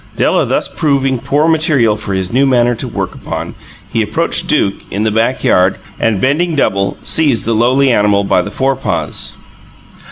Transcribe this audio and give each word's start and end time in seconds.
Della 0.15 0.47
thus 0.47 0.67
proving 0.67 1.19
poor 1.19 1.47
material 1.47 1.95
for 1.95 2.15
his 2.15 2.33
new 2.33 2.47
manner 2.47 2.73
to 2.73 2.87
work 2.87 3.13
upon, 3.13 3.53
he 3.87 4.01
approached 4.01 4.47
Duke, 4.47 4.77
in 4.89 5.03
the 5.03 5.11
backyard, 5.11 5.75
and, 5.99 6.19
bending 6.19 6.55
double, 6.55 6.97
seized 7.03 7.45
the 7.45 7.53
lowly 7.53 7.91
animal 7.91 8.23
by 8.23 8.41
the 8.41 8.49
forepaws. 8.49 9.35